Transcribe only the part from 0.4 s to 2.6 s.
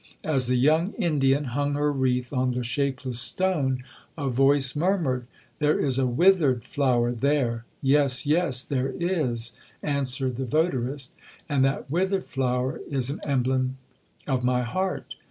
the young Indian hung her wreath on